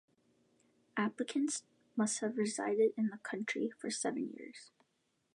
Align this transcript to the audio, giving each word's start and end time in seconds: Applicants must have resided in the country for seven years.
Applicants 0.97 1.61
must 1.95 2.21
have 2.21 2.35
resided 2.39 2.91
in 2.97 3.09
the 3.09 3.19
country 3.19 3.69
for 3.69 3.91
seven 3.91 4.31
years. 4.35 4.71